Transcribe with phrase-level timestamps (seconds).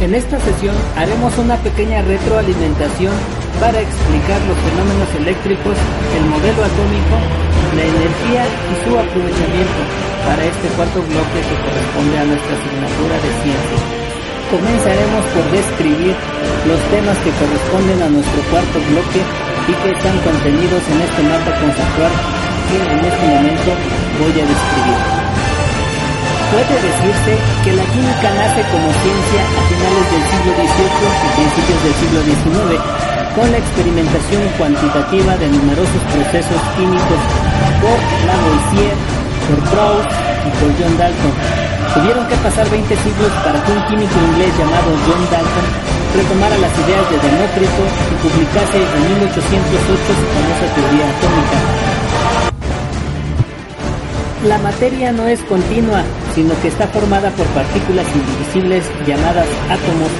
[0.00, 3.10] En esta sesión haremos una pequeña retroalimentación
[3.58, 7.18] para explicar los fenómenos eléctricos, el modelo atómico,
[7.74, 9.80] la energía y su aprovechamiento
[10.22, 13.80] para este cuarto bloque que corresponde a nuestra asignatura de ciencia.
[14.54, 16.14] Comenzaremos por describir
[16.70, 19.20] los temas que corresponden a nuestro cuarto bloque
[19.66, 22.14] y que están contenidos en este mapa conceptual
[22.70, 23.70] que en este momento
[24.22, 25.17] voy a describir.
[26.48, 31.80] Puede decirse que la química nace como ciencia a finales del siglo XVIII y principios
[31.84, 32.80] del siglo XIX,
[33.36, 37.20] con la experimentación cuantitativa de numerosos procesos químicos
[37.84, 38.96] por Lavoisier,
[39.44, 41.34] por Proust y por John Dalton.
[41.92, 45.66] Tuvieron que pasar 20 siglos para que un químico inglés llamado John Dalton
[46.16, 51.87] retomara las ideas de Demócrito y publicase en 1808 su famosa teoría atómica.
[54.46, 60.12] La materia no es continua, sino que está formada por partículas indivisibles llamadas átomos,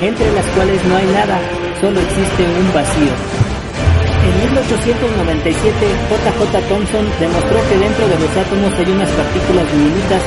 [0.00, 1.38] entre las cuales no hay nada,
[1.80, 3.14] solo existe un vacío.
[4.22, 5.54] En 1897,
[6.10, 6.60] J.J.
[6.66, 10.22] Thomson demostró que dentro de los átomos hay unas partículas diminutas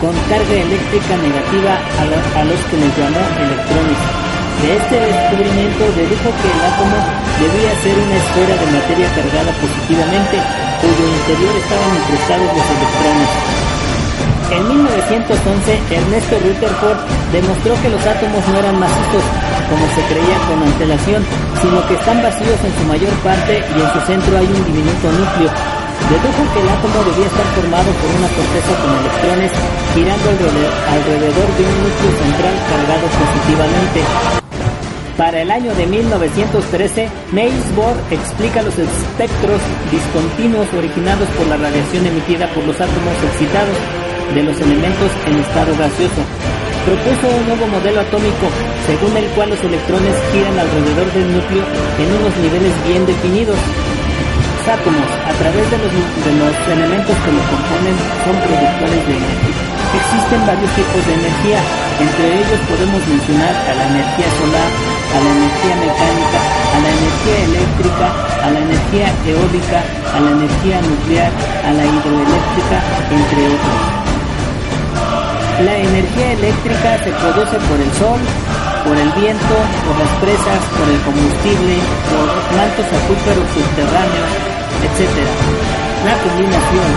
[0.00, 4.17] con carga eléctrica negativa a, los que les llamó electrones.
[4.58, 6.98] De este descubrimiento dedujo que el átomo
[7.38, 10.34] debía ser una esfera de materia cargada positivamente,
[10.82, 13.30] cuyo interior estaban incrustados los electrones.
[14.50, 19.24] En 1911, Ernesto Rutherford demostró que los átomos no eran macizos,
[19.70, 21.22] como se creía con antelación,
[21.62, 25.06] sino que están vacíos en su mayor parte y en su centro hay un diminuto
[25.06, 25.54] núcleo.
[26.10, 29.52] Dedujo que el átomo debía estar formado por una corteza con electrones
[29.94, 34.47] girando alrededor de un núcleo central cargado positivamente.
[35.18, 39.58] Para el año de 1913, Niels Bohr explica los espectros
[39.90, 43.74] discontinuos originados por la radiación emitida por los átomos excitados
[44.30, 46.22] de los elementos en estado gaseoso.
[46.86, 48.46] Propuso un nuevo modelo atómico,
[48.86, 53.58] según el cual los electrones giran alrededor del núcleo en unos niveles bien definidos.
[53.58, 55.92] Los átomos, a través de los,
[56.78, 59.58] elementos que los componen, son productores de energía.
[59.98, 61.58] Existen varios tipos de energía,
[62.06, 64.70] entre ellos podemos mencionar a la energía solar,
[65.08, 66.38] a la energía mecánica,
[66.74, 68.06] a la energía eléctrica,
[68.44, 69.80] a la energía eólica,
[70.14, 71.32] a la energía nuclear,
[71.64, 72.78] a la hidroeléctrica,
[73.10, 73.80] entre otros.
[75.64, 78.20] La energía eléctrica se produce por el sol,
[78.84, 79.54] por el viento,
[79.86, 81.74] por las presas, por el combustible,
[82.08, 84.30] por mantos acuíferos subterráneos,
[84.86, 85.18] etc.
[86.06, 86.88] La combinación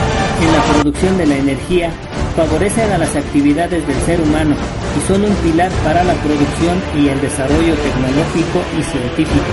[0.41, 1.89] en la producción de la energía
[2.35, 4.55] favorecen a las actividades del ser humano
[4.97, 9.51] y son un pilar para la producción y el desarrollo tecnológico y científico.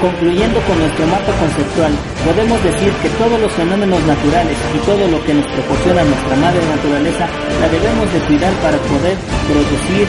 [0.00, 1.92] Concluyendo con nuestro mapa conceptual,
[2.28, 6.60] podemos decir que todos los fenómenos naturales y todo lo que nos proporciona nuestra madre
[6.76, 7.24] naturaleza
[7.60, 9.16] la debemos de cuidar para poder
[9.48, 10.04] producir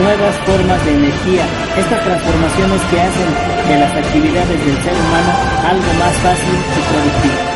[0.00, 1.44] nuevas formas de energía,
[1.76, 3.30] estas transformaciones que hacen
[3.68, 5.32] de las actividades del ser humano
[5.68, 7.53] algo más fácil y productivo.